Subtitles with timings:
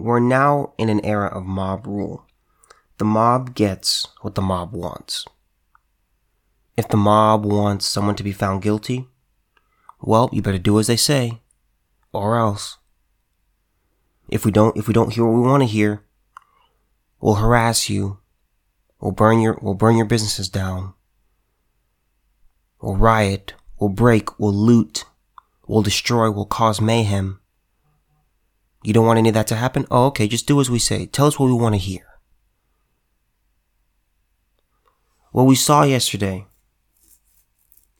[0.00, 2.26] we're now in an era of mob rule.
[2.98, 5.24] The mob gets what the mob wants.
[6.76, 9.08] If the mob wants someone to be found guilty,
[10.00, 11.40] well, you better do as they say,
[12.12, 12.78] or else.
[14.28, 16.04] If we don't, if we don't hear what we want to hear,
[17.20, 18.18] we'll harass you.
[19.00, 20.94] We'll burn your, we'll burn your businesses down.
[22.80, 23.54] We'll riot.
[23.78, 24.38] We'll break.
[24.38, 25.04] We'll loot.
[25.66, 26.30] We'll destroy.
[26.30, 27.39] We'll cause mayhem.
[28.82, 29.86] You don't want any of that to happen?
[29.90, 30.26] Oh, okay.
[30.26, 31.06] Just do as we say.
[31.06, 32.06] Tell us what we want to hear.
[35.32, 36.46] What we saw yesterday,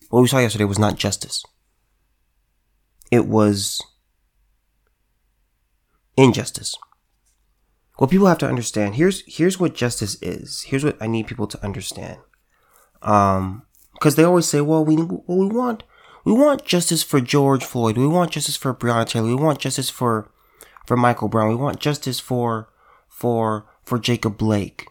[0.09, 1.45] what we saw yesterday was not justice.
[3.11, 3.83] It was
[6.17, 6.75] injustice.
[7.99, 10.63] What people have to understand, here's, here's what justice is.
[10.63, 12.19] Here's what I need people to understand.
[13.03, 13.63] Um,
[14.01, 15.83] cause they always say, well, we, well, we want,
[16.25, 17.99] we want justice for George Floyd.
[17.99, 19.29] We want justice for Breonna Taylor.
[19.29, 20.33] We want justice for,
[20.91, 21.51] for Michael Brown.
[21.51, 22.69] We want justice for,
[23.09, 24.89] for, for Jacob Blake.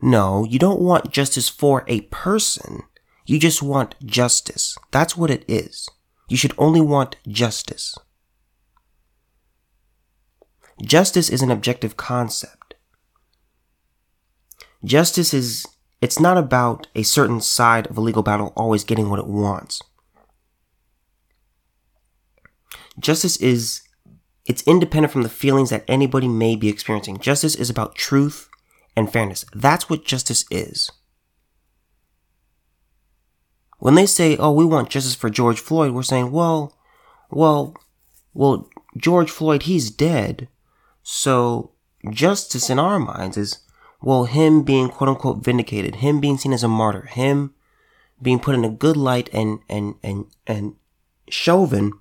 [0.00, 2.80] No, you don't want justice for a person.
[3.26, 4.74] You just want justice.
[4.90, 5.86] That's what it is.
[6.30, 7.94] You should only want justice.
[10.82, 12.74] Justice is an objective concept.
[14.82, 15.66] Justice is,
[16.00, 19.82] it's not about a certain side of a legal battle always getting what it wants.
[22.98, 23.82] Justice is,
[24.46, 27.18] it's independent from the feelings that anybody may be experiencing.
[27.18, 28.48] Justice is about truth
[28.96, 29.44] and fairness.
[29.54, 30.90] That's what justice is.
[33.78, 36.76] When they say, oh, we want justice for George Floyd, we're saying, well,
[37.30, 37.76] well,
[38.32, 40.48] well, George Floyd, he's dead.
[41.02, 41.72] So
[42.10, 43.58] justice in our minds is,
[44.00, 47.54] well, him being quote unquote vindicated, him being seen as a martyr, him
[48.22, 50.76] being put in a good light and, and, and, and
[51.28, 51.92] Chauvin,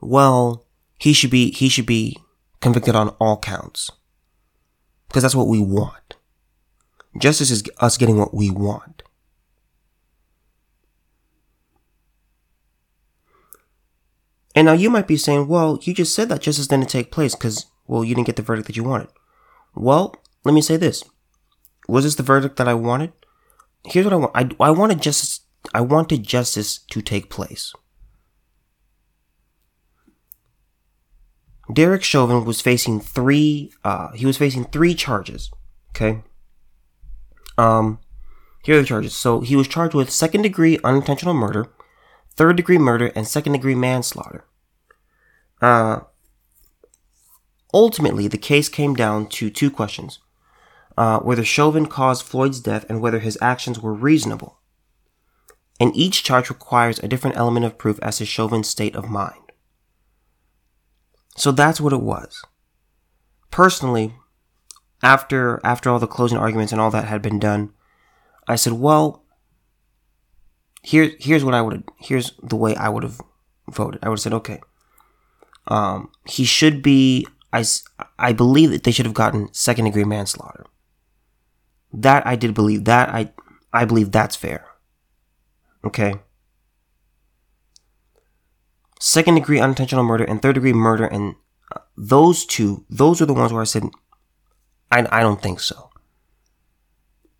[0.00, 0.65] well,
[0.98, 2.16] he should be, he should be
[2.60, 3.90] convicted on all counts.
[5.08, 6.16] Because that's what we want.
[7.18, 9.02] Justice is us getting what we want.
[14.54, 17.34] And now you might be saying, well, you just said that justice didn't take place
[17.34, 19.08] because, well, you didn't get the verdict that you wanted.
[19.74, 21.04] Well, let me say this.
[21.88, 23.12] Was this the verdict that I wanted?
[23.84, 24.32] Here's what I want.
[24.34, 25.40] I, I wanted justice,
[25.74, 27.74] I wanted justice to take place.
[31.72, 35.50] Derek Chauvin was facing three, uh, he was facing three charges.
[35.90, 36.22] Okay.
[37.58, 37.98] Um,
[38.62, 39.14] here are the charges.
[39.14, 41.66] So he was charged with second degree unintentional murder,
[42.34, 44.44] third degree murder, and second degree manslaughter.
[45.60, 46.00] Uh,
[47.72, 50.20] ultimately, the case came down to two questions.
[50.96, 54.58] Uh, whether Chauvin caused Floyd's death and whether his actions were reasonable.
[55.78, 59.45] And each charge requires a different element of proof as to Chauvin's state of mind.
[61.36, 62.42] So that's what it was.
[63.50, 64.14] Personally,
[65.02, 67.72] after after all the closing arguments and all that had been done,
[68.48, 69.24] I said, well,
[70.82, 73.20] here here's what I would here's the way I would have
[73.70, 74.00] voted.
[74.02, 74.60] I would have said, okay,
[75.68, 77.26] um, he should be.
[77.52, 77.64] I
[78.18, 80.66] I believe that they should have gotten second degree manslaughter.
[81.92, 82.84] That I did believe.
[82.84, 83.32] That I
[83.72, 84.66] I believe that's fair.
[85.84, 86.14] Okay.
[89.00, 91.34] Second degree unintentional murder and third degree murder and
[91.74, 93.84] uh, those two, those are the ones where I said,
[94.90, 95.90] I, I don't think so.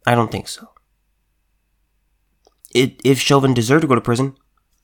[0.07, 0.71] I don't think so.
[2.75, 4.37] It, if Chauvin deserved to go to prison,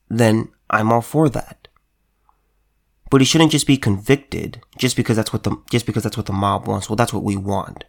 [0.08, 1.68] then I'm all for that.
[3.10, 6.26] But he shouldn't just be convicted just because that's what the just because that's what
[6.26, 6.88] the mob wants.
[6.88, 7.84] Well, that's what we want.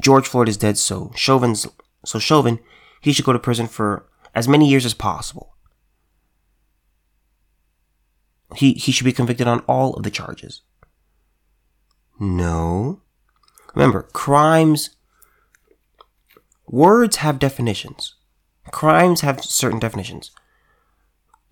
[0.00, 1.66] George Floyd is dead, so Chauvin's
[2.04, 2.58] so Chauvin,
[3.02, 5.53] he should go to prison for as many years as possible.
[8.56, 10.62] He he should be convicted on all of the charges.
[12.20, 13.00] No.
[13.74, 14.90] Remember, crimes
[16.66, 18.14] words have definitions.
[18.70, 20.30] Crimes have certain definitions.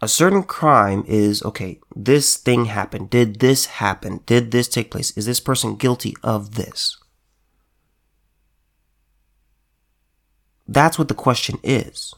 [0.01, 3.09] A certain crime is okay, this thing happened.
[3.09, 4.21] Did this happen?
[4.27, 5.17] Did this take place?
[5.17, 6.99] Is this person guilty of this?
[10.67, 12.15] That's what the question is.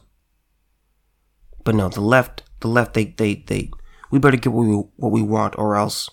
[1.62, 3.70] But no, the left, the left, they, they, they,
[4.14, 6.08] we better get what we, what we want or else,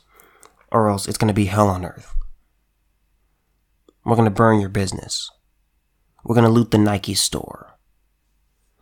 [0.71, 2.15] or else it's gonna be hell on earth.
[4.03, 5.29] We're gonna burn your business.
[6.23, 7.77] We're gonna loot the Nike store.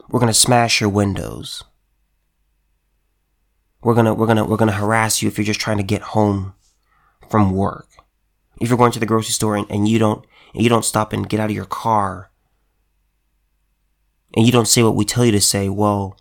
[0.07, 1.66] We're gonna smash your windows.
[3.81, 6.54] We're gonna, we're gonna, we're gonna harass you if you're just trying to get home
[7.30, 7.89] from work.
[8.62, 11.12] If you're going to the grocery store and, and you don't, and you don't stop
[11.12, 12.31] and get out of your car
[14.33, 16.18] and you don't say what we tell you to say, well,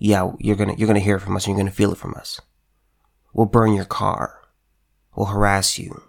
[0.00, 2.40] yeah, you're gonna, you're gonna hear from us and you're gonna feel it from us.
[3.34, 4.40] We'll burn your car,
[5.14, 6.02] We'll harass you,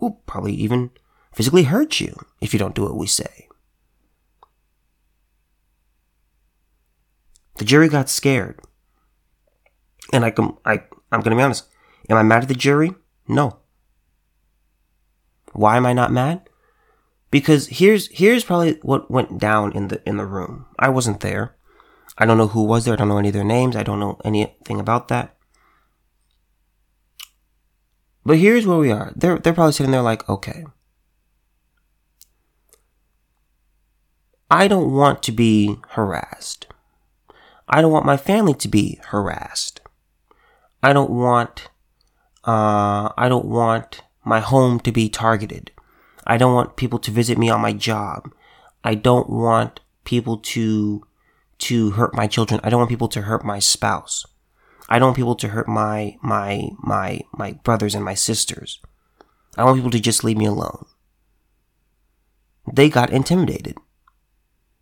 [0.00, 0.90] We'll probably even
[1.34, 3.46] physically hurt you if you don't do what we say.
[7.58, 8.58] The jury got scared.
[10.12, 11.66] And I can, I, I'm gonna be honest.
[12.08, 12.94] Am I mad at the jury?
[13.28, 13.58] No.
[15.52, 16.48] Why am I not mad?
[17.30, 20.66] Because here's, here's probably what went down in the, in the room.
[20.78, 21.56] I wasn't there.
[22.18, 22.94] I don't know who was there.
[22.94, 23.76] I don't know any of their names.
[23.76, 25.36] I don't know anything about that.
[28.24, 29.12] But here's where we are.
[29.14, 30.64] They're, they're probably sitting there like, okay.
[34.50, 36.66] I don't want to be harassed.
[37.68, 39.80] I don't want my family to be harassed.
[40.82, 41.68] I don't want,
[42.44, 45.72] uh, I don't want my home to be targeted.
[46.26, 48.32] I don't want people to visit me on my job.
[48.82, 51.04] I don't want people to
[51.58, 52.60] to hurt my children.
[52.62, 54.24] I don't want people to hurt my spouse.
[54.88, 58.80] I don't want people to hurt my my my my brothers and my sisters.
[59.56, 60.86] I want people to just leave me alone.
[62.72, 63.76] They got intimidated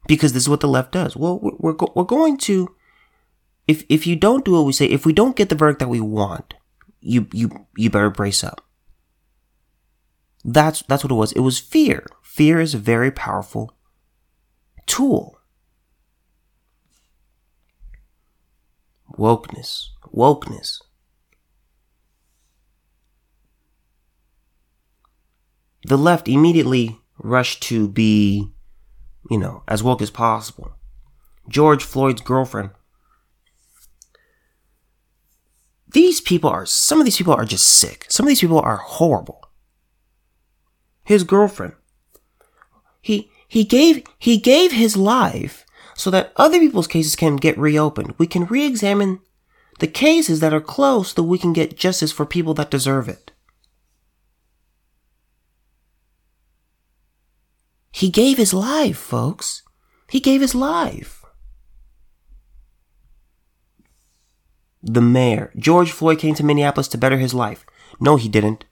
[0.06, 1.16] because this is what the left does.
[1.16, 2.74] Well, we're we're, we're going to
[3.66, 5.88] if if you don't do what we say, if we don't get the verdict that
[5.88, 6.54] we want,
[7.00, 8.66] you you you better brace up.
[10.44, 11.32] That's that's what it was.
[11.32, 12.06] It was fear.
[12.22, 13.76] Fear is a very powerful
[14.86, 15.38] tool.
[19.16, 20.80] Wokeness, wokeness.
[25.84, 28.52] The left immediately rushed to be,
[29.30, 30.76] you know, as woke as possible.
[31.48, 32.70] George Floyd's girlfriend.
[35.86, 38.06] These people are, some of these people are just sick.
[38.08, 39.46] Some of these people are horrible.
[41.04, 41.74] His girlfriend.
[43.00, 45.63] He, he gave, he gave his life
[45.94, 48.14] so that other people's cases can get reopened.
[48.18, 49.20] We can re examine
[49.80, 53.32] the cases that are closed so we can get justice for people that deserve it.
[57.92, 59.62] He gave his life, folks.
[60.10, 61.24] He gave his life.
[64.82, 67.64] The mayor, George Floyd, came to Minneapolis to better his life.
[68.00, 68.64] No, he didn't.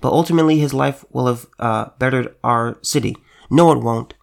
[0.00, 3.16] But ultimately, his life will have uh, bettered our city.
[3.50, 4.14] No, it won't.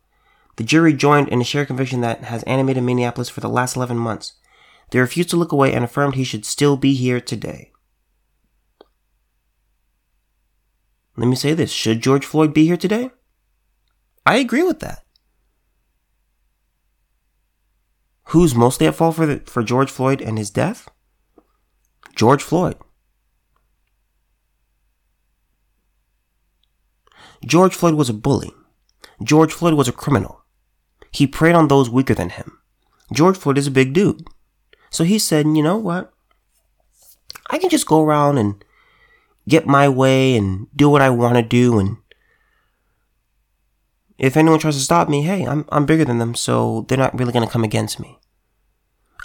[0.55, 3.97] The jury joined in a shared conviction that has animated Minneapolis for the last 11
[3.97, 4.33] months.
[4.91, 7.71] They refused to look away and affirmed he should still be here today.
[11.17, 13.09] Let me say this should George Floyd be here today?
[14.25, 15.03] I agree with that.
[18.29, 20.89] Who's mostly at fault for, the, for George Floyd and his death?
[22.15, 22.75] George Floyd.
[27.45, 28.51] George Floyd was a bully.
[29.23, 30.44] George Floyd was a criminal.
[31.15, 32.59] He preyed on those weaker than him.
[33.13, 34.27] George Floyd is a big dude.
[34.89, 36.13] So he said, you know what?
[37.49, 38.63] I can just go around and
[39.47, 41.97] get my way and do what I want to do and
[44.17, 47.17] if anyone tries to stop me, hey, I'm I'm bigger than them, so they're not
[47.17, 48.19] really gonna come against me.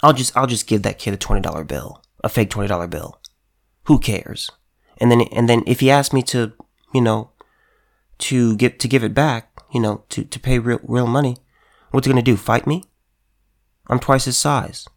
[0.03, 2.87] I'll just I'll just give that kid a twenty dollar bill, a fake twenty dollar
[2.87, 3.21] bill.
[3.85, 4.49] Who cares?
[4.99, 6.53] And then and then if he asks me to,
[6.93, 7.31] you know,
[8.19, 11.37] to get to give it back, you know, to to pay real real money,
[11.91, 12.37] What's he gonna do?
[12.37, 12.85] Fight me?
[13.87, 14.87] I'm twice his size.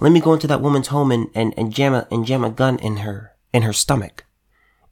[0.00, 2.50] Let me go into that woman's home and, and, and jam a and jam a
[2.50, 4.24] gun in her in her stomach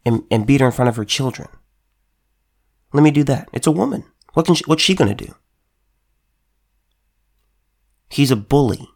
[0.05, 1.49] and, and beat her in front of her children.
[2.93, 3.49] Let me do that.
[3.53, 4.05] It's a woman.
[4.35, 5.35] What can she, what's she gonna do?
[8.09, 8.89] He's a bully.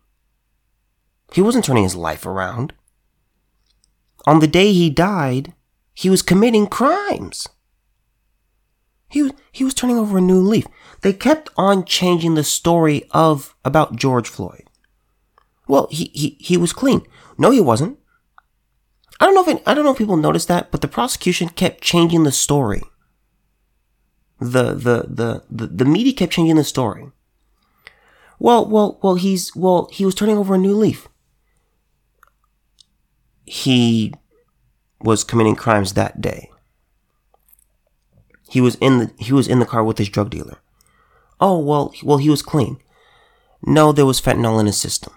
[1.32, 2.74] He wasn't turning his life around.
[4.26, 5.54] On the day he died,
[5.94, 7.48] he was committing crimes.
[9.08, 10.66] He was, he was turning over a new leaf.
[11.02, 14.64] They kept on changing the story of about George Floyd.
[15.68, 17.02] Well, he, he, he was clean.
[17.38, 17.99] No, he wasn't.
[19.20, 21.82] I don't know if I don't know if people noticed that, but the prosecution kept
[21.82, 22.82] changing the story.
[24.40, 27.11] The, the, the, the, the media kept changing the story.
[28.38, 31.08] Well, well, well, he's, well, he was turning over a new leaf.
[33.46, 34.12] He
[35.00, 36.50] was committing crimes that day.
[38.54, 40.58] He was in the he was in the car with his drug dealer.
[41.40, 42.78] Oh well, well he was clean.
[43.66, 45.12] No, there was fentanyl in his system.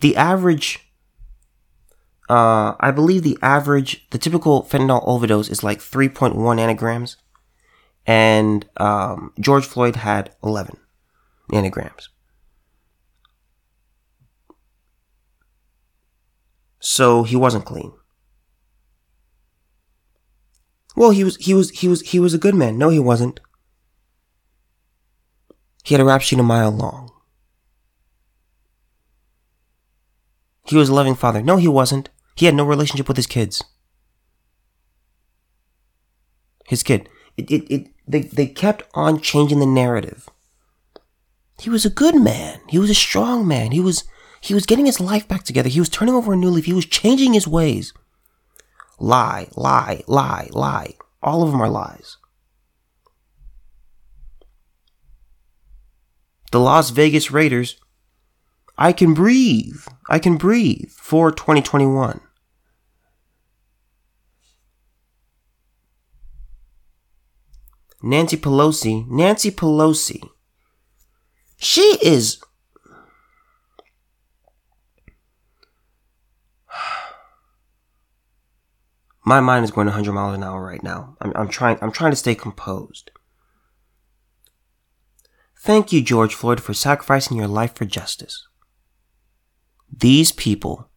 [0.00, 0.90] The average,
[2.28, 7.14] uh, I believe the average, the typical fentanyl overdose is like 3.1 nanograms,
[8.04, 10.78] and um, George Floyd had 11
[11.52, 12.08] nanograms.
[16.80, 17.92] So he wasn't clean.
[20.96, 22.78] Well, he was, he was, he was, he was a good man.
[22.78, 23.40] No, he wasn't.
[25.82, 27.10] He had a rap sheet a mile long.
[30.66, 31.42] He was a loving father.
[31.42, 32.08] No, he wasn't.
[32.36, 33.62] He had no relationship with his kids.
[36.66, 37.08] His kid.
[37.36, 40.28] It, it, it, they, they kept on changing the narrative.
[41.60, 42.60] He was a good man.
[42.68, 43.72] He was a strong man.
[43.72, 44.04] He was,
[44.40, 45.68] he was getting his life back together.
[45.68, 46.64] He was turning over a new leaf.
[46.64, 47.92] He was changing his ways.
[48.98, 50.94] Lie, lie, lie, lie.
[51.22, 52.16] All of them are lies.
[56.52, 57.80] The Las Vegas Raiders,
[58.78, 59.80] I can breathe.
[60.08, 62.20] I can breathe for 2021.
[68.02, 70.28] Nancy Pelosi, Nancy Pelosi,
[71.56, 72.38] she is.
[79.24, 81.16] My mind is going 100 miles an hour right now.
[81.20, 81.78] I'm, I'm trying.
[81.80, 83.10] I'm trying to stay composed.
[85.58, 88.46] Thank you, George Floyd, for sacrificing your life for justice.
[89.90, 90.90] These people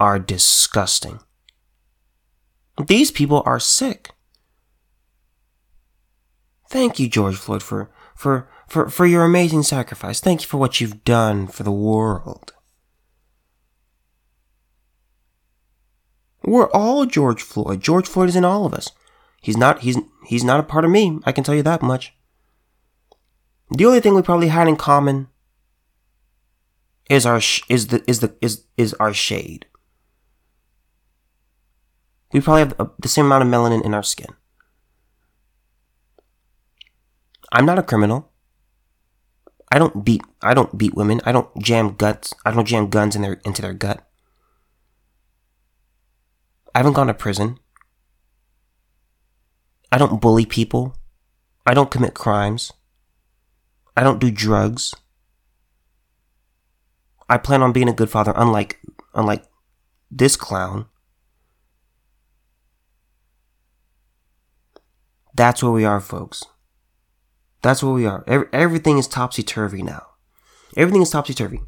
[0.00, 1.20] are disgusting.
[2.86, 4.10] These people are sick.
[6.68, 10.20] Thank you, George Floyd, for, for, for, for your amazing sacrifice.
[10.20, 12.52] Thank you for what you've done for the world.
[16.48, 17.80] We're all George Floyd.
[17.80, 18.90] George Floyd is in all of us.
[19.40, 21.18] He's not, he's, he's not a part of me.
[21.24, 22.14] I can tell you that much.
[23.70, 25.28] The only thing we probably had in common
[27.10, 29.66] is our, sh- is the, is the, is, is our shade.
[32.32, 34.34] We probably have a, the same amount of melanin in our skin.
[37.52, 38.30] I'm not a criminal.
[39.70, 41.20] I don't beat I don't beat women.
[41.24, 42.34] I don't jam guts.
[42.44, 44.07] I don't jam guns in their into their gut.
[46.74, 47.58] I haven't gone to prison.
[49.90, 50.96] I don't bully people.
[51.66, 52.72] I don't commit crimes.
[53.96, 54.94] I don't do drugs.
[57.28, 58.80] I plan on being a good father unlike
[59.14, 59.44] unlike
[60.10, 60.86] this clown.
[65.34, 66.42] That's where we are, folks.
[67.62, 68.24] That's where we are.
[68.26, 70.06] Every, everything is topsy turvy now.
[70.76, 71.60] Everything is topsy turvy.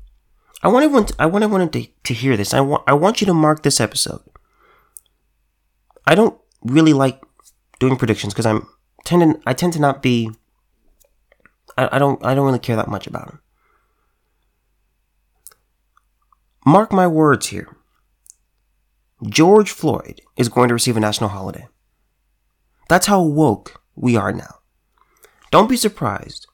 [0.63, 1.07] I want everyone.
[1.07, 2.55] To, I want everyone to, to hear this.
[2.55, 2.85] I want.
[2.87, 4.23] I want you to mark this episode.
[6.07, 7.23] I don't really like
[7.79, 8.69] doing predictions because I'm
[9.05, 9.43] tend.
[9.47, 10.31] I tend to not be.
[11.77, 12.25] I, I don't.
[12.25, 13.41] I don't really care that much about them.
[16.65, 17.77] Mark my words here.
[19.29, 21.69] George Floyd is going to receive a national holiday.
[22.89, 24.57] That's how woke we are now.
[25.51, 26.47] Don't be surprised.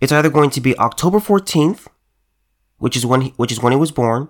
[0.00, 1.86] It's either going to be October 14th,
[2.78, 4.28] which is when he, which is when he was born.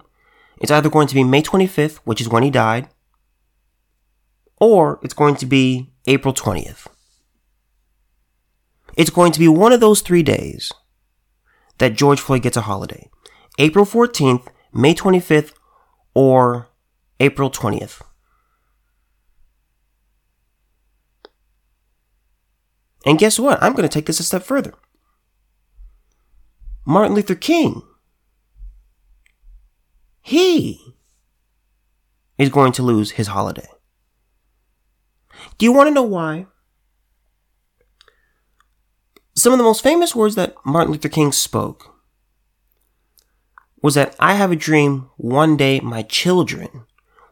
[0.61, 2.88] It's either going to be May 25th, which is when he died,
[4.64, 6.87] or it's going to be April 20th.
[8.97, 10.73] It's going to be one of those 3 days
[11.76, 13.11] that George Floyd gets a holiday.
[13.59, 15.52] April 14th, May 25th,
[16.14, 16.71] or
[17.21, 18.00] April 20th.
[23.04, 23.62] And guess what?
[23.62, 24.73] I'm going to take this a step further.
[26.87, 27.83] Martin Luther King,
[30.23, 30.94] he
[32.38, 33.68] is going to lose his holiday.
[35.59, 36.47] Do you want to know why?
[39.35, 41.95] Some of the most famous words that Martin Luther King spoke
[43.83, 46.85] was that I have a dream one day my children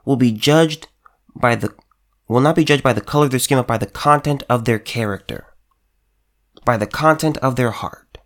[0.05, 0.89] will be judged
[1.35, 1.75] by the
[2.29, 4.65] will not be judged by the color of their skin but by the content of
[4.65, 5.53] their character
[6.65, 8.19] by the content of their heart.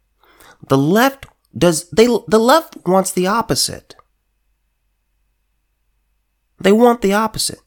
[0.69, 1.27] The left
[1.57, 3.95] does they the left wants the opposite.
[6.61, 7.61] They want the opposite.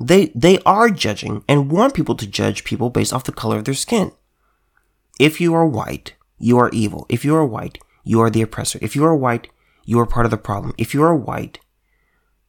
[0.00, 3.64] They they are judging and want people to judge people based off the color of
[3.64, 4.12] their skin.
[5.20, 7.06] If you are white, you are evil.
[7.08, 8.78] If you are white, you are the oppressor.
[8.82, 9.48] If you are white,
[9.84, 10.74] you are part of the problem.
[10.76, 11.60] If you are white,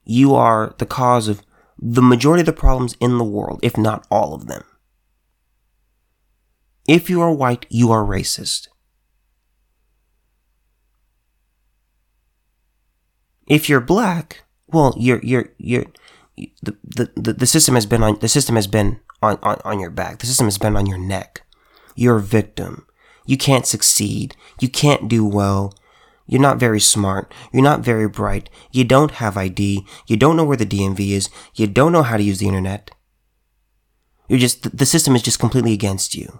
[0.03, 1.43] you are the cause of
[1.77, 4.63] the majority of the problems in the world, if not all of them.
[6.87, 8.67] If you are white, you are racist.
[13.47, 15.85] If you're black, well, you're you're you're
[16.37, 16.75] the,
[17.15, 20.19] the, the system has been on the system has been on, on, on your back.
[20.19, 21.43] The system has been on your neck.
[21.95, 22.87] You're a victim.
[23.25, 24.35] You can't succeed.
[24.59, 25.73] You can't do well.
[26.27, 27.33] You're not very smart.
[27.53, 28.49] You're not very bright.
[28.71, 29.85] You don't have ID.
[30.07, 31.29] You don't know where the DMV is.
[31.53, 32.91] You don't know how to use the internet.
[34.27, 36.39] You're just, the system is just completely against you.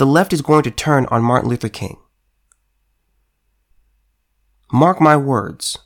[0.00, 1.98] the left is going to turn on Martin Luther King.
[4.72, 5.78] Mark my words.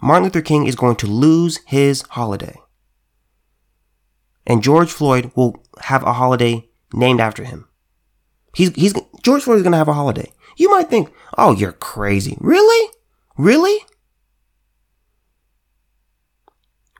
[0.00, 2.60] Martin Luther King is going to lose his holiday.
[4.46, 7.68] And George Floyd will have a holiday named after him.
[8.54, 10.32] He's, he's, George Floyd is going to have a holiday.
[10.56, 12.36] You might think, oh, you're crazy.
[12.40, 12.90] Really?
[13.38, 13.78] Really?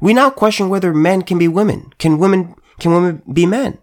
[0.01, 1.93] We now question whether men can be women.
[1.99, 3.79] Can women, can women be men?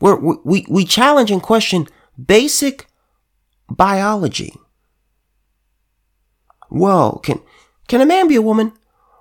[0.00, 1.86] We're, we, we challenge and question
[2.24, 2.86] basic
[3.68, 4.54] biology.
[6.74, 7.40] Well, can,
[7.86, 8.72] can a man be a woman?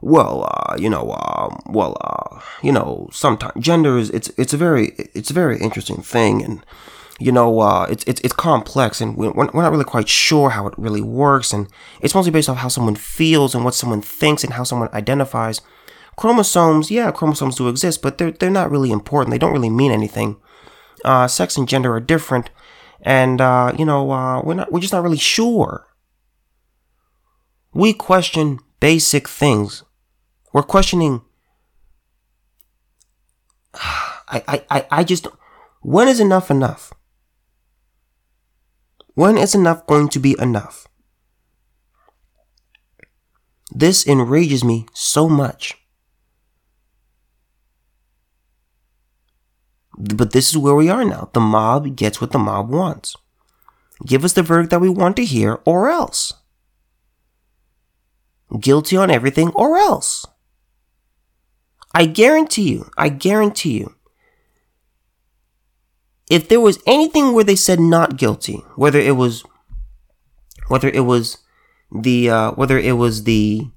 [0.02, 4.58] Well, uh, you know, uh, well, uh, you know, sometimes gender is, it's, it's a
[4.58, 6.44] very, it's a very interesting thing.
[6.44, 6.66] And,
[7.20, 10.66] you know, uh, it's, it's, it's complex and we're, we're not really quite sure how
[10.66, 11.54] it really works.
[11.54, 11.68] And
[12.02, 15.62] it's mostly based off how someone feels and what someone thinks and how someone identifies.
[16.18, 19.32] Chromosomes, yeah, chromosomes do exist, but they're, they're not really important.
[19.32, 20.38] They don't really mean anything.
[21.06, 22.50] Uh, sex and gender are different.
[23.04, 25.88] And, uh, you know, uh, we're not, we're just not really sure.
[27.74, 29.84] We question basic things.
[30.54, 31.22] We're questioning.
[33.74, 35.28] I, I, I I just,
[35.82, 36.94] when is enough enough?
[39.16, 40.88] When is enough going to be enough?
[43.72, 45.76] This enrages me so much.
[49.98, 51.30] But this is where we are now.
[51.34, 53.16] The mob gets what the mob wants.
[54.06, 56.34] Give us the verdict that we want to hear, or else.
[58.60, 60.26] Guilty on everything, or else.
[61.94, 63.96] I guarantee you, I guarantee you,
[66.30, 69.44] if there was anything where they said not guilty, whether it was,
[70.68, 71.38] whether it was
[71.92, 73.68] the, uh, whether it was the,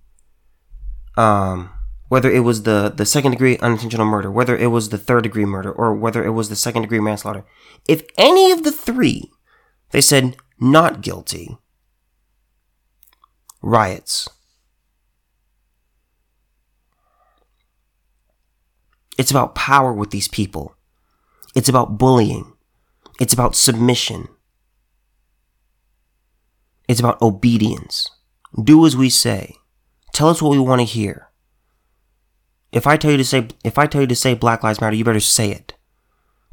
[1.16, 1.70] um,
[2.08, 5.44] whether it was the, the second degree unintentional murder, whether it was the third degree
[5.44, 7.44] murder, or whether it was the second degree manslaughter,
[7.88, 9.30] if any of the three
[9.90, 11.58] they said not guilty,
[13.62, 14.28] riots.
[19.18, 20.76] It's about power with these people.
[21.54, 22.52] It's about bullying.
[23.18, 24.28] It's about submission.
[26.88, 28.10] It's about obedience.
[28.62, 29.54] Do as we say.
[30.12, 31.30] Tell us what we want to hear.
[32.72, 34.96] If I tell you to say if I tell you to say Black Lives Matter,
[34.96, 35.74] you better say it.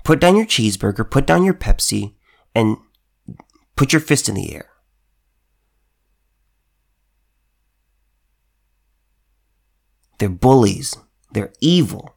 [0.03, 2.13] Put down your cheeseburger, put down your Pepsi,
[2.53, 2.77] and
[3.75, 4.69] put your fist in the air.
[10.19, 10.95] They're bullies.
[11.33, 12.12] They're evil.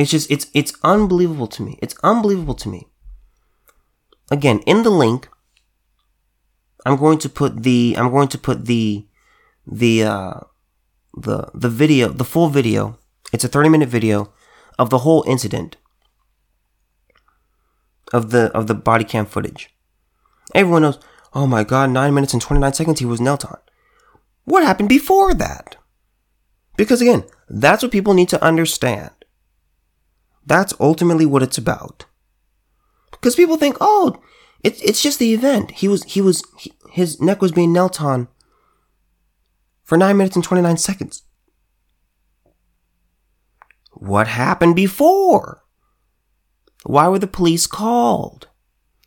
[0.00, 1.78] It's just it's it's unbelievable to me.
[1.82, 2.88] It's unbelievable to me.
[4.30, 5.28] Again, in the link,
[6.86, 9.06] I'm going to put the I'm going to put the
[9.66, 10.40] the uh
[11.12, 12.98] the the video, the full video.
[13.30, 14.32] It's a 30 minute video
[14.78, 15.76] of the whole incident
[18.10, 19.68] of the of the body cam footage.
[20.54, 20.98] Everyone knows,
[21.34, 23.58] oh my god, 9 minutes and 29 seconds he was knelt on.
[24.44, 25.76] What happened before that?
[26.78, 29.10] Because again, that's what people need to understand.
[30.50, 32.06] That's ultimately what it's about.
[33.12, 34.20] Because people think, oh,
[34.64, 35.70] it's it's just the event.
[35.70, 38.26] He was he was he, his neck was being knelt on
[39.84, 41.22] for nine minutes and twenty nine seconds.
[43.92, 45.62] What happened before?
[46.82, 48.48] Why were the police called?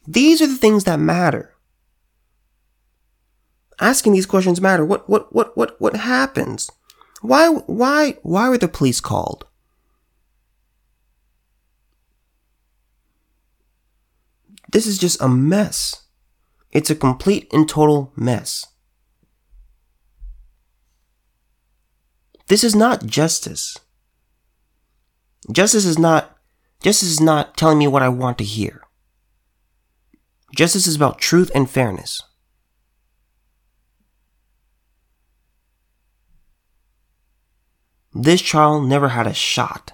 [0.08, 1.56] These are the things that matter.
[3.82, 4.86] Asking these questions matter.
[4.86, 6.72] What what what what what happens?
[7.22, 9.46] Why why why were the police called?
[14.74, 16.08] This is just a mess.
[16.72, 18.66] It's a complete and total mess.
[22.48, 23.78] This is not justice.
[25.52, 26.38] Justice is not
[26.82, 28.82] justice is not telling me what I want to hear.
[30.56, 32.24] Justice is about truth and fairness.
[38.12, 39.94] This child never had a shot.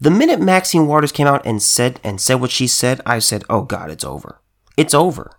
[0.00, 3.44] The minute Maxine Waters came out and said and said what she said, I said,
[3.50, 4.40] "Oh God, it's over.
[4.76, 5.32] It's over."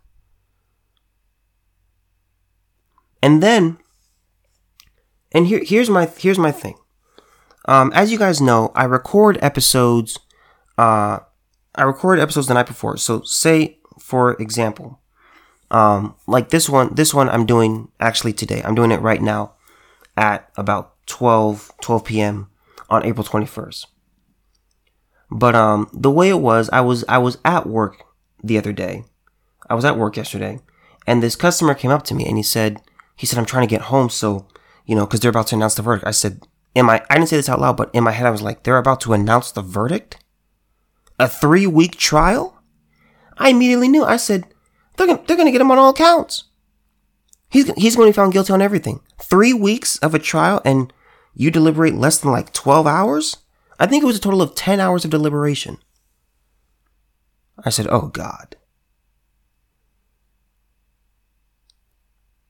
[3.24, 3.78] And then,
[5.32, 6.76] and here, here's my here's my thing.
[7.66, 10.20] Um, as you guys know, I record episodes.
[10.78, 11.20] Uh,
[11.74, 12.98] I record episodes the night before.
[12.98, 15.00] So, say for example,
[15.72, 18.62] um, like this one, this one I'm doing actually today.
[18.64, 19.54] I'm doing it right now
[20.16, 22.50] at about 12 12 p.m.
[22.90, 23.86] on April 21st.
[25.32, 28.04] But um, the way it was, I was I was at work
[28.44, 29.06] the other day.
[29.70, 30.60] I was at work yesterday,
[31.08, 32.82] and this customer came up to me and he said,
[33.16, 34.48] he said, I'm trying to get home, so
[34.86, 36.06] you know, because they're about to announce the verdict.
[36.06, 36.42] I said,
[36.76, 37.02] am I?
[37.10, 39.00] I didn't say this out loud, but in my head, I was like, they're about
[39.02, 40.18] to announce the verdict.
[41.18, 42.62] A three week trial.
[43.38, 44.04] I immediately knew.
[44.04, 44.46] I said,
[44.98, 46.46] they're gonna, they're gonna get him on all counts.
[47.52, 49.02] He's he's going to be found guilty on everything.
[49.22, 50.92] Three weeks of a trial, and
[51.34, 53.38] you deliberate less than like twelve hours.
[53.82, 55.80] I think it was a total of 10 hours of deliberation.
[57.66, 58.56] I said, Oh God.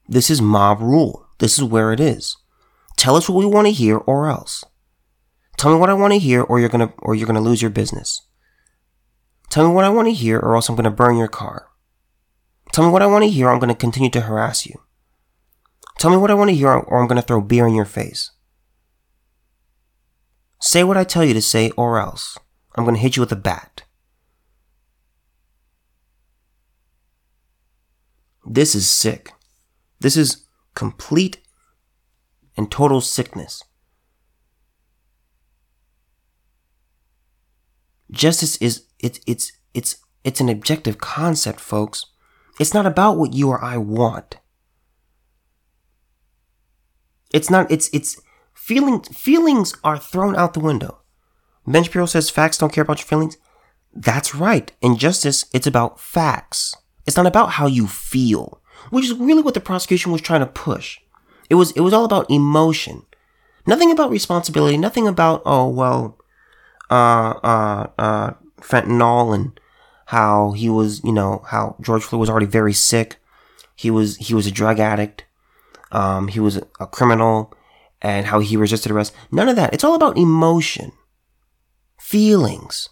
[0.10, 1.26] This is mob rule.
[1.39, 2.36] This is where it is.
[2.98, 4.65] Tell us what we want to hear or else.
[5.56, 7.50] Tell me what I want to hear or you're going to or you're going to
[7.50, 8.28] lose your business.
[9.50, 11.70] Tell me what I want to hear or else I'm going to burn your car.
[12.74, 14.82] Tell me what I want to hear or I'm going to continue to harass you.
[15.98, 17.86] Tell me what I want to hear or I'm going to throw beer in your
[17.86, 18.32] face.
[20.62, 22.38] Say what I tell you to say or else
[22.76, 23.84] I'm going to hit you with a bat.
[28.45, 29.32] This is sick.
[30.00, 30.45] This is
[30.76, 31.39] complete
[32.56, 33.63] and total sickness.
[38.12, 42.06] Justice is it's it's it's it's an objective concept, folks.
[42.60, 44.38] It's not about what you or I want.
[47.34, 48.19] It's not it's it's
[48.62, 51.00] feelings feelings are thrown out the window.
[51.65, 53.38] Ben Shapiro says facts don't care about your feelings.
[53.93, 54.71] That's right.
[54.82, 56.76] In justice, it's about facts.
[57.06, 60.45] It's not about how you feel, which is really what the prosecution was trying to
[60.45, 61.00] push.
[61.50, 63.04] It was it was all about emotion.
[63.65, 66.17] Nothing about responsibility, nothing about oh well
[66.89, 69.60] uh uh uh fentanyl and
[70.06, 73.17] how he was, you know, how George Floyd was already very sick.
[73.76, 75.26] He was he was a drug addict.
[75.91, 77.54] Um he was a criminal
[78.02, 79.14] and how he resisted arrest.
[79.32, 79.74] None of that.
[79.74, 80.92] It's all about emotion.
[82.00, 82.90] Feelings.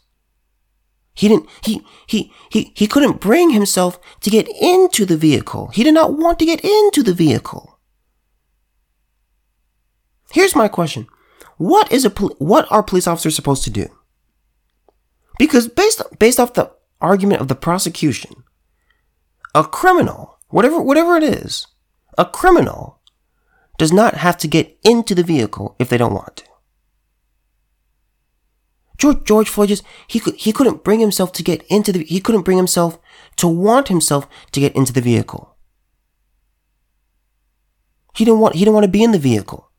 [1.13, 5.67] He didn't he he he he couldn't bring himself to get into the vehicle.
[5.73, 7.79] He did not want to get into the vehicle.
[10.31, 11.07] Here's my question.
[11.57, 13.87] What is a what are police officers supposed to do?
[15.37, 18.43] Because based based off the argument of the prosecution,
[19.53, 21.67] a criminal, whatever whatever it is,
[22.17, 22.98] a criminal
[23.79, 26.43] does not have to get into the vehicle if they don't want to.
[28.97, 32.19] George George Floyd just he could he couldn't bring himself to get into the he
[32.19, 32.99] couldn't bring himself
[33.37, 35.55] to want himself to get into the vehicle.
[38.15, 39.71] He didn't want he didn't want to be in the vehicle.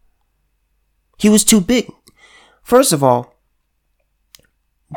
[1.19, 1.93] He was too big.
[2.63, 3.35] First of all,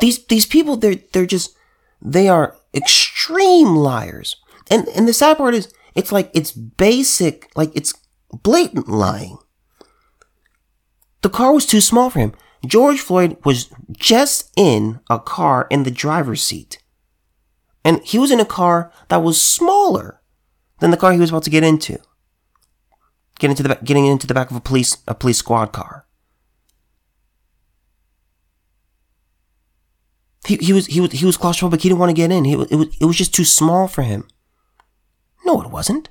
[0.00, 1.54] these these people they're they're just
[2.00, 4.36] they are extreme liars.
[4.70, 7.92] And and the sad part is it's like it's basic, like it's
[8.42, 9.38] blatant lying.
[11.22, 12.34] The car was too small for him.
[12.66, 16.78] George Floyd was just in a car in the driver's seat.
[17.84, 20.20] And he was in a car that was smaller
[20.80, 21.98] than the car he was about to get into.
[23.38, 26.06] Get into the getting into the back of a police a police squad car.
[30.46, 31.80] He, he was he was he was claustrophobic.
[31.80, 32.44] He didn't want to get in.
[32.44, 34.28] He it was it was just too small for him.
[35.44, 36.10] No, it wasn't.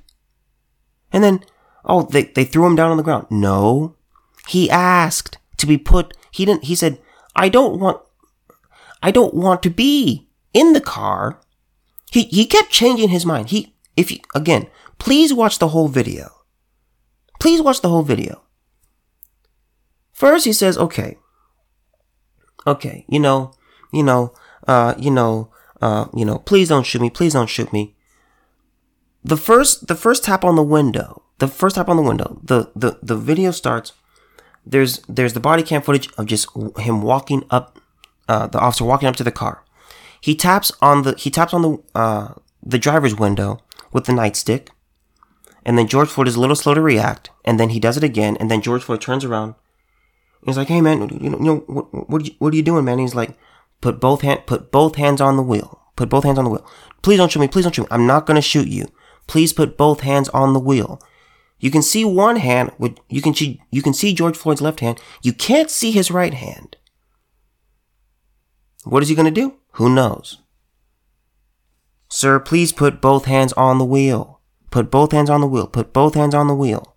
[1.12, 1.44] And then
[1.84, 3.26] oh they they threw him down on the ground.
[3.30, 3.96] No,
[4.48, 6.16] he asked to be put.
[6.30, 6.64] He didn't.
[6.64, 7.00] He said
[7.36, 8.00] I don't want
[9.02, 11.40] I don't want to be in the car.
[12.10, 13.50] He he kept changing his mind.
[13.50, 14.68] He if you, again
[14.98, 16.30] please watch the whole video.
[17.40, 18.42] Please watch the whole video.
[20.12, 21.18] First he says okay
[22.66, 23.52] okay you know
[23.94, 24.34] you know,
[24.66, 27.96] uh, you know, uh, you know, please don't shoot me, please don't shoot me.
[29.24, 32.70] The first, the first tap on the window, the first tap on the window, the,
[32.76, 33.92] the, the video starts.
[34.66, 37.78] There's, there's the body cam footage of just him walking up,
[38.28, 39.64] uh, the officer walking up to the car.
[40.20, 43.60] He taps on the, he taps on the, uh, the driver's window
[43.92, 44.68] with the nightstick.
[45.66, 47.30] And then George Floyd is a little slow to react.
[47.44, 48.36] And then he does it again.
[48.38, 49.54] And then George Floyd turns around.
[50.44, 52.62] He's like, "Hey man, you know, you know what, what, are you, what are you
[52.62, 53.30] doing, man?" he's like,
[53.84, 55.78] Put both hand, put both hands on the wheel.
[55.94, 56.66] Put both hands on the wheel.
[57.02, 57.48] Please don't shoot me.
[57.48, 57.88] Please don't shoot me.
[57.90, 58.86] I'm not to shoot you.
[59.26, 61.00] Please put both hands on the wheel.
[61.58, 62.72] You can see one hand
[63.08, 65.00] you can see, you can see George Floyd's left hand.
[65.22, 66.76] You can't see his right hand.
[68.84, 69.54] What is he going to do?
[69.72, 70.42] Who knows?
[72.08, 74.40] Sir, please put both hands on the wheel.
[74.70, 75.66] Put both hands on the wheel.
[75.66, 76.93] Put both hands on the wheel.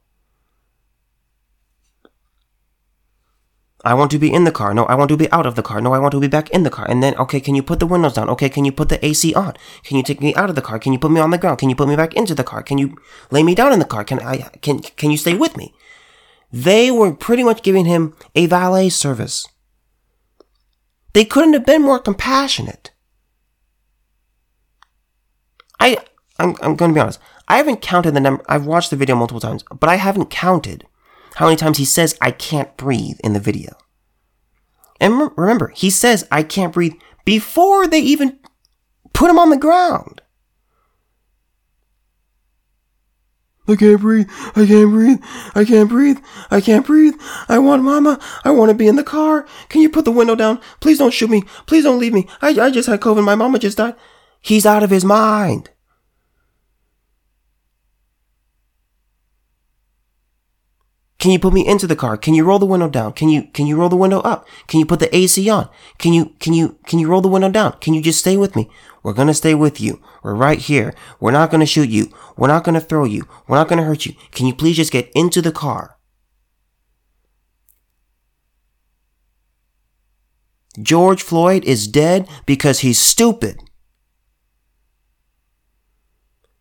[3.87, 4.73] I want to be in the car.
[4.73, 5.79] No, I want to be out of the car.
[5.79, 6.85] No, I want to be back in the car.
[6.89, 8.29] And then, okay, can you put the windows down?
[8.31, 9.53] Okay, can you put the AC on?
[9.85, 10.77] Can you take me out of the car?
[10.77, 11.59] Can you put me on the ground?
[11.59, 12.61] Can you put me back into the car?
[12.61, 12.97] Can you
[13.31, 14.03] lay me down in the car?
[14.03, 15.73] Can I, can, can you stay with me?
[16.51, 19.47] They were pretty much giving him a valet service.
[21.13, 22.91] They couldn't have been more compassionate.
[25.79, 25.97] I,
[26.39, 27.19] I'm, I'm going to be honest.
[27.47, 28.43] I haven't counted the number.
[28.49, 30.85] I've watched the video multiple times, but I haven't counted
[31.37, 33.77] how many times he says, I can't breathe in the video.
[34.99, 36.95] And remember, he says, I can't breathe
[37.25, 38.39] before they even
[39.13, 40.23] put him on the ground.
[43.67, 44.27] I can't breathe.
[44.55, 45.19] I can't breathe.
[45.53, 46.17] I can't breathe.
[46.49, 47.13] I can't breathe.
[47.47, 48.19] I want mama.
[48.43, 49.45] I want to be in the car.
[49.69, 50.59] Can you put the window down?
[50.79, 51.43] Please don't shoot me.
[51.67, 52.27] Please don't leave me.
[52.41, 53.23] I, I just had COVID.
[53.23, 53.93] My mama just died.
[54.41, 55.69] He's out of his mind.
[61.19, 62.15] Can you put me into the car?
[62.15, 63.13] Can you roll the window down?
[63.13, 64.47] Can you can you roll the window up?
[64.67, 65.67] Can you put the AC on?
[65.97, 67.73] Can you can you can you roll the window down?
[67.81, 68.69] Can you just stay with me?
[69.01, 70.01] We're to stay with you.
[70.21, 70.93] We're right here.
[71.19, 72.13] We're not to shoot you.
[72.35, 73.27] We're not to throw you.
[73.47, 74.13] We're not to hurt you.
[74.31, 75.97] Can you please just get into the car?
[80.79, 83.59] George Floyd is dead because he's stupid.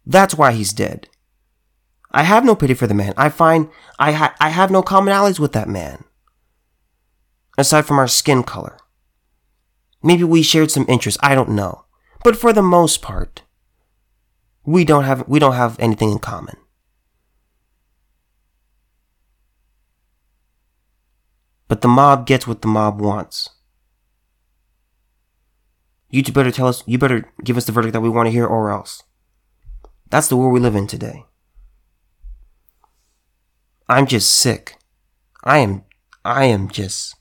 [0.07, 1.09] That's why he's dead.
[2.17, 3.13] I have no pity for the man.
[3.19, 6.03] I find I, ha- I have no commonalities with that man.
[7.59, 8.79] Aside from our skin color.
[10.03, 11.21] Maybe we shared some interests.
[11.23, 11.85] I don't know.
[12.25, 13.43] But for the most part,
[14.65, 16.57] we don't have, we don't have anything in common.
[21.69, 23.51] But the mob gets what the mob wants.
[26.09, 28.47] You better tell us, you better give us the verdict that we want to hear
[28.47, 29.03] or else.
[30.09, 31.27] That's the world we live in today.
[33.89, 34.77] I'm just sick.
[35.45, 35.85] I am,
[36.25, 37.15] I am just.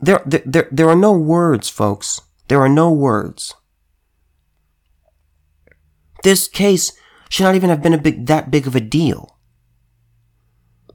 [0.00, 2.20] There, there, there, are no words, folks.
[2.48, 3.54] There are no words.
[6.22, 6.92] This case
[7.28, 9.38] should not even have been a big, that big of a deal.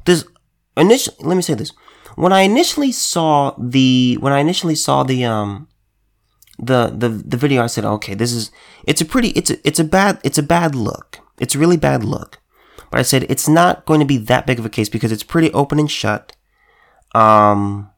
[0.05, 0.25] This
[0.77, 1.71] initially, let me say this.
[2.15, 5.67] When I initially saw the, when I initially saw the, um,
[6.57, 8.51] the, the, the video, I said, okay, this is,
[8.85, 11.19] it's a pretty, it's a, it's a bad, it's a bad look.
[11.39, 12.38] It's a really bad look.
[12.91, 15.23] But I said it's not going to be that big of a case because it's
[15.23, 16.35] pretty open and shut.
[17.13, 17.89] Um,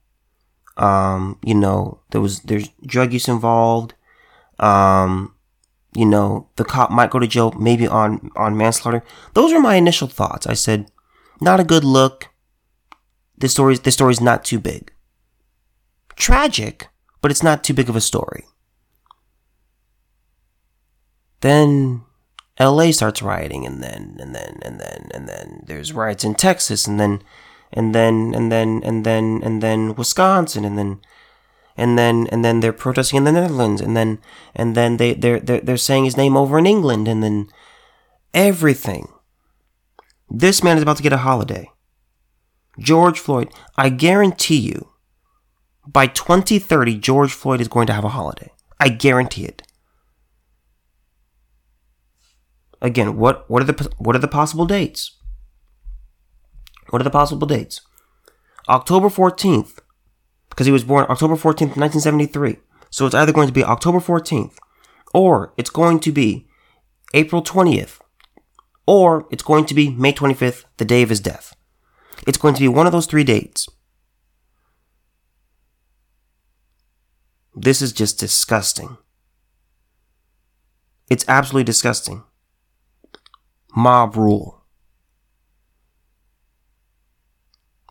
[0.78, 3.94] um, you know, there was there's drug use involved.
[4.60, 5.36] Um,
[5.96, 9.04] you know, the cop might go to jail maybe on on manslaughter.
[9.34, 10.48] Those were my initial thoughts.
[10.48, 10.92] I said,
[11.40, 12.30] not a good look.
[13.38, 14.94] This story's this story's not too big.
[16.16, 16.90] Tragic,
[17.22, 18.46] but it's not too big of a story.
[21.42, 22.04] Then
[22.60, 26.86] LA starts rioting and then and then and then and then there's riots in Texas
[26.88, 27.22] and then
[27.72, 31.00] and then and then and then and then Wisconsin and then
[31.78, 34.20] and then and then they're protesting in the Netherlands and then
[34.54, 37.48] and then they they're they're, they're saying his name over in England and then
[38.34, 39.08] everything.
[40.30, 41.70] This man is about to get a holiday.
[42.80, 44.90] George Floyd, I guarantee you,
[45.86, 48.52] by 2030, George Floyd is going to have a holiday.
[48.80, 49.64] I guarantee it.
[52.82, 55.18] Again, what what are the what are the possible dates?
[56.90, 57.82] What are the possible dates?
[58.68, 59.80] October 14th,
[60.50, 62.58] because he was born October 14th, 1973.
[62.90, 64.58] So it's either going to be October 14th,
[65.14, 66.48] or it's going to be
[67.14, 68.00] April 20th,
[68.86, 71.56] or it's going to be May 25th, the day of his death.
[72.28, 73.70] It's going to be one of those three dates.
[77.56, 78.98] This is just disgusting.
[81.10, 82.24] It's absolutely disgusting
[83.76, 84.64] mob rule.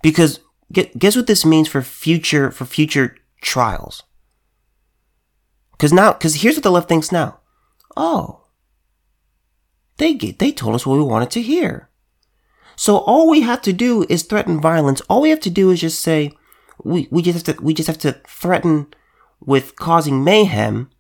[0.03, 0.41] Because
[0.73, 4.03] guess what this means for future for future trials.
[5.73, 7.41] Because now, because here's what the left thinks now.
[7.97, 8.47] Oh,
[9.97, 11.89] they get they told us what we wanted to hear.
[12.77, 15.03] So all we have to do is threaten violence.
[15.03, 16.33] All we have to do is just say
[16.83, 18.87] we, we just have to we just have to threaten
[19.41, 20.91] with causing mayhem,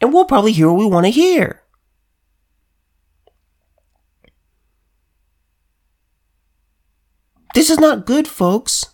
[0.00, 1.63] and we'll probably hear what we want to hear.
[7.54, 8.84] This is not good, folks.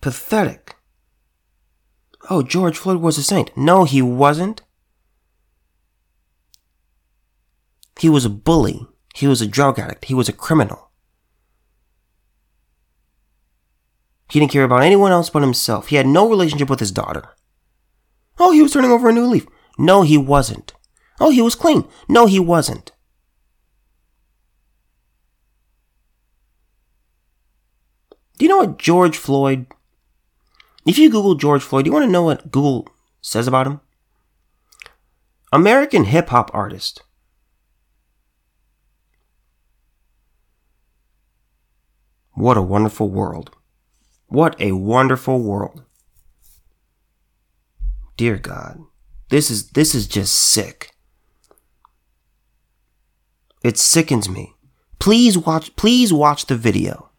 [0.00, 0.74] Pathetic.
[2.28, 3.56] Oh, George Floyd was a saint.
[3.56, 4.62] No, he wasn't.
[8.00, 8.86] He was a bully.
[9.14, 10.06] He was a drug addict.
[10.06, 10.90] He was a criminal.
[14.30, 15.88] He didn't care about anyone else but himself.
[15.88, 17.36] He had no relationship with his daughter.
[18.38, 19.46] Oh, he was turning over a new leaf.
[19.78, 20.72] No, he wasn't.
[21.20, 21.84] Oh, he was clean.
[22.08, 22.90] No, he wasn't.
[28.42, 29.66] Do you know what George Floyd?
[30.84, 32.88] If you Google George Floyd, do you want to know what Google
[33.20, 33.80] says about him?
[35.52, 37.04] American hip hop artist.
[42.32, 43.54] What a wonderful world.
[44.26, 45.84] What a wonderful world.
[48.16, 48.80] Dear God.
[49.28, 50.96] This is this is just sick.
[53.62, 54.54] It sickens me.
[54.98, 57.11] Please watch please watch the video.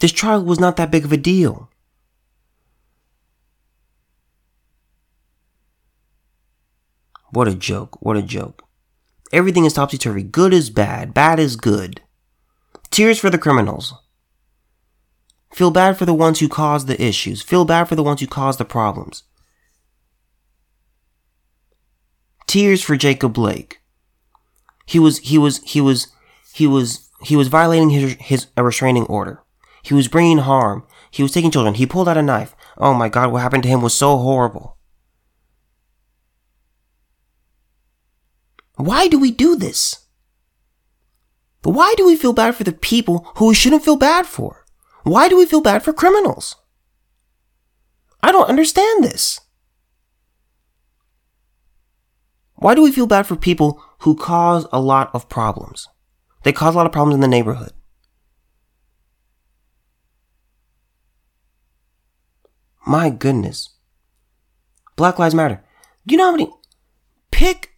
[0.00, 1.70] This trial was not that big of a deal.
[7.32, 8.02] What a joke.
[8.02, 8.64] What a joke.
[9.32, 10.22] Everything is topsy turvy.
[10.22, 11.14] Good is bad.
[11.14, 12.00] Bad is good.
[12.90, 13.94] Tears for the criminals.
[15.52, 17.42] Feel bad for the ones who caused the issues.
[17.42, 19.24] Feel bad for the ones who caused the problems.
[22.46, 23.80] Tears for Jacob Blake.
[24.86, 26.08] He was, he was, he was,
[26.52, 29.40] he was, he was violating his, his a restraining order.
[29.82, 30.84] He was bringing harm.
[31.10, 31.74] He was taking children.
[31.74, 32.54] He pulled out a knife.
[32.78, 34.76] Oh my god, what happened to him was so horrible.
[38.76, 40.06] Why do we do this?
[41.62, 44.64] Why do we feel bad for the people who we shouldn't feel bad for?
[45.02, 46.56] Why do we feel bad for criminals?
[48.22, 49.40] I don't understand this.
[52.54, 55.88] Why do we feel bad for people who cause a lot of problems?
[56.42, 57.72] They cause a lot of problems in the neighborhood.
[62.90, 63.68] My goodness.
[64.96, 65.62] Black Lives Matter.
[66.06, 66.50] You know how many?
[67.30, 67.70] Pick.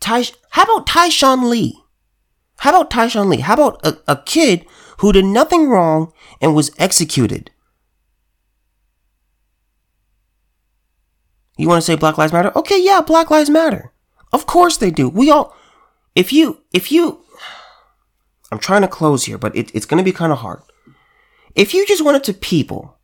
[0.00, 1.80] Ty, how about Tyshawn Lee?
[2.56, 3.38] How about Tyshawn Lee?
[3.38, 4.66] How about a, a kid
[4.98, 7.52] who did nothing wrong and was executed?
[11.56, 12.50] You want to say Black Lives Matter?
[12.56, 13.92] Okay, yeah, Black Lives Matter.
[14.32, 15.08] Of course they do.
[15.08, 15.56] We all,
[16.16, 17.24] if you, if you,
[18.50, 20.62] I'm trying to close here, but it, it's going to be kind of hard.
[21.54, 22.98] If you just wanted to people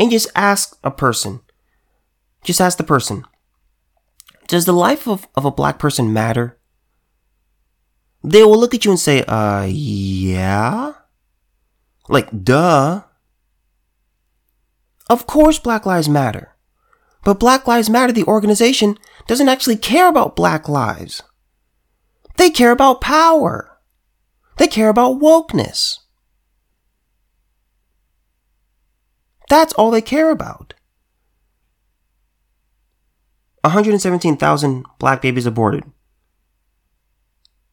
[0.00, 1.40] and just ask a person,
[2.42, 3.24] just ask the person,
[4.48, 6.58] does the life of, of a black person matter?
[8.24, 10.94] They will look at you and say, uh, yeah.
[12.08, 13.02] Like, duh.
[15.08, 16.56] Of course, Black Lives Matter.
[17.24, 21.22] But Black Lives Matter, the organization, doesn't actually care about black lives.
[22.36, 23.78] They care about power.
[24.56, 25.98] They care about wokeness.
[29.50, 30.74] That's all they care about.
[33.62, 35.82] 117,000 black babies aborted.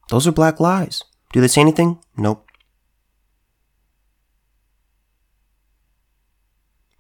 [0.10, 1.04] Those are black lies.
[1.32, 2.00] Do they say anything?
[2.18, 2.46] Nope.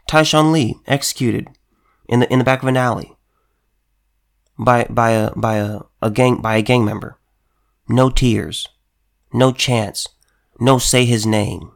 [0.07, 1.49] Tyshawn Lee executed
[2.07, 3.17] in the in the back of an alley
[4.57, 7.17] by by a by a, a gang by a gang member.
[7.89, 8.69] No tears.
[9.33, 10.07] No chance.
[10.59, 11.71] No say his name.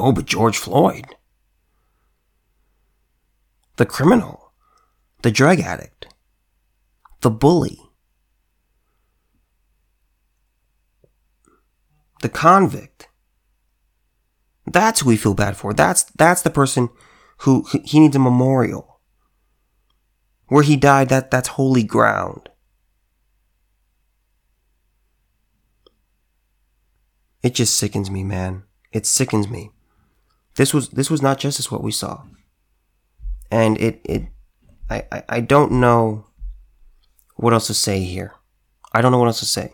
[0.00, 1.06] Oh, but George Floyd.
[3.76, 4.52] The criminal.
[5.22, 6.14] The drug addict.
[7.20, 7.80] The bully.
[12.22, 13.08] The convict.
[14.66, 15.74] That's who we feel bad for.
[15.74, 16.90] That's that's the person
[17.38, 19.00] who, who he needs a memorial.
[20.46, 22.48] Where he died, that that's holy ground.
[27.42, 28.64] It just sickens me, man.
[28.92, 29.70] It sickens me.
[30.58, 32.24] This was this was not justice what we saw.
[33.48, 34.24] And it it
[34.90, 36.26] I, I, I don't know
[37.36, 38.34] what else to say here.
[38.92, 39.72] I don't know what else to say.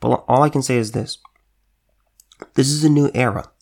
[0.00, 1.18] But all I can say is this.
[2.54, 3.52] This is a new era.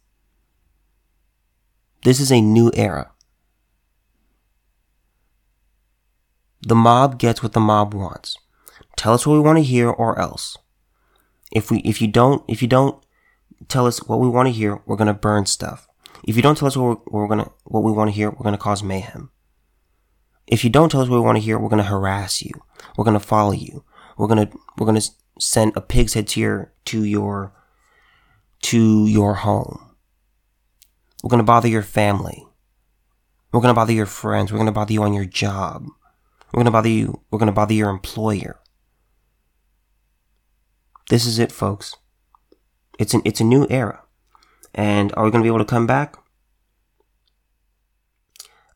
[2.04, 3.12] This is a new era.
[6.62, 8.38] The mob gets what the mob wants.
[8.96, 10.56] Tell us what we want to hear or else.
[11.50, 13.04] If we if you don't if you don't
[13.68, 15.86] tell us what we want to hear, we're gonna burn stuff.
[16.24, 18.44] If you don't tell us what we're, we're gonna what we want to hear, we're
[18.44, 19.30] gonna cause mayhem.
[20.46, 22.52] If you don't tell us what we want to hear, we're gonna harass you.
[22.96, 23.84] We're gonna follow you.
[24.16, 25.02] We're gonna we're gonna
[25.38, 27.52] send a pig's head to your to your
[28.62, 29.96] to your home.
[31.22, 32.46] We're gonna bother your family.
[33.52, 34.52] We're gonna bother your friends.
[34.52, 35.86] We're gonna bother you on your job.
[36.52, 37.22] We're gonna bother you.
[37.30, 38.60] We're gonna bother your employer.
[41.08, 41.96] This is it, folks.
[42.98, 44.02] It's an it's a new era.
[44.74, 46.16] And are we going to be able to come back?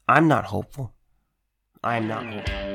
[0.09, 0.92] I'm not hopeful.
[1.82, 2.65] I am not hopeful.